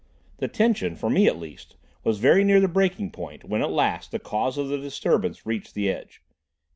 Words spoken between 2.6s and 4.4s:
breaking point when at last the